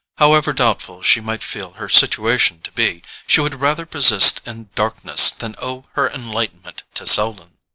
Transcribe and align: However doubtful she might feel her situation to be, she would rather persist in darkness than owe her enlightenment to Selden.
However 0.17 0.51
doubtful 0.51 1.03
she 1.03 1.21
might 1.21 1.43
feel 1.43 1.73
her 1.73 1.87
situation 1.87 2.59
to 2.61 2.71
be, 2.71 3.03
she 3.27 3.39
would 3.39 3.61
rather 3.61 3.85
persist 3.85 4.41
in 4.47 4.69
darkness 4.73 5.29
than 5.29 5.53
owe 5.59 5.85
her 5.93 6.09
enlightenment 6.09 6.81
to 6.95 7.05
Selden. 7.05 7.59